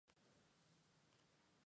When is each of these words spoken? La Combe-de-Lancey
La 0.03 0.07
Combe-de-Lancey 0.07 1.59